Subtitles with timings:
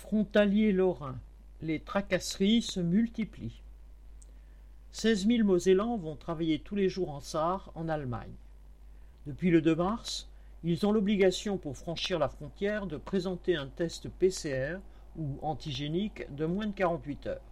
[0.00, 1.18] Frontaliers lorrains,
[1.60, 3.60] les tracasseries se multiplient.
[4.92, 8.32] Seize mille Mosellans vont travailler tous les jours en Sarre, en Allemagne.
[9.26, 10.28] Depuis le 2 mars,
[10.62, 14.76] ils ont l'obligation pour franchir la frontière de présenter un test PCR
[15.16, 17.42] ou antigénique de moins de 48 heures.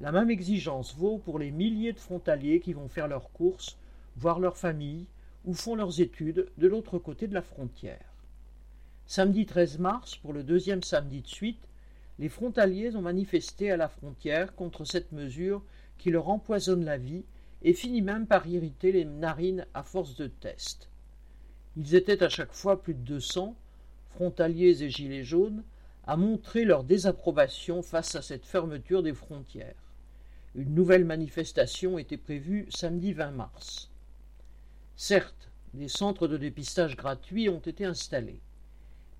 [0.00, 3.76] La même exigence vaut pour les milliers de frontaliers qui vont faire leurs courses,
[4.16, 5.06] voir leur famille
[5.44, 8.09] ou font leurs études de l'autre côté de la frontière.
[9.12, 11.66] Samedi 13 mars, pour le deuxième samedi de suite,
[12.20, 15.64] les frontaliers ont manifesté à la frontière contre cette mesure
[15.98, 17.24] qui leur empoisonne la vie
[17.62, 20.88] et finit même par irriter les narines à force de tests.
[21.76, 23.56] Ils étaient à chaque fois plus de deux cents,
[24.10, 25.64] frontaliers et gilets jaunes,
[26.06, 29.90] à montrer leur désapprobation face à cette fermeture des frontières.
[30.54, 33.90] Une nouvelle manifestation était prévue samedi 20 mars.
[34.94, 38.40] Certes, des centres de dépistage gratuits ont été installés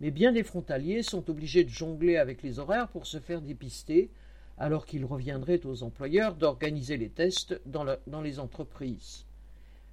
[0.00, 4.10] mais bien des frontaliers sont obligés de jongler avec les horaires pour se faire dépister,
[4.56, 9.24] alors qu'il reviendrait aux employeurs d'organiser les tests dans, dans les entreprises.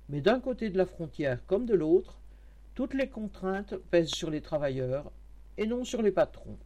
[0.10, 2.20] Mais d'un côté de la frontière comme de l'autre,
[2.76, 5.12] toutes les contraintes pèsent sur les travailleurs
[5.58, 6.58] et non sur les patrons.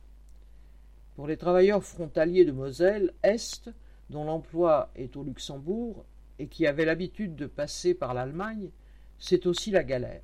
[1.16, 3.69] Pour les travailleurs frontaliers de Moselle Est,
[4.09, 6.05] dont l'emploi est au Luxembourg
[6.39, 8.69] et qui avaient l'habitude de passer par l'Allemagne,
[9.17, 10.23] c'est aussi la galère.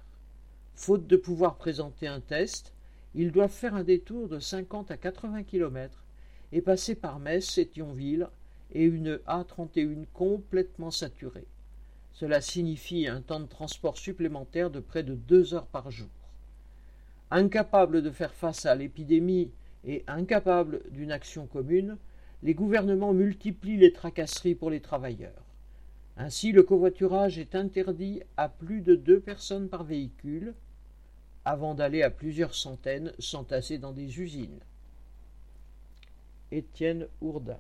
[0.76, 2.74] Faute de pouvoir présenter un test,
[3.16, 6.04] ils doivent faire un détour de cinquante à quatre-vingts kilomètres
[6.52, 8.28] et passer par Metz et Thionville
[8.72, 11.48] et une A31 complètement saturée.
[12.14, 16.10] Cela signifie un temps de transport supplémentaire de près de deux heures par jour.
[17.30, 19.52] Incapables de faire face à l'épidémie
[19.86, 21.98] et incapables d'une action commune,
[22.44, 25.44] les gouvernements multiplient les tracasseries pour les travailleurs.
[26.18, 30.56] Ainsi, le covoiturage est interdit à plus de deux personnes par véhicule,
[31.48, 34.60] avant d'aller à plusieurs centaines s'entasser dans des usines.
[36.52, 37.58] Étienne Ourdin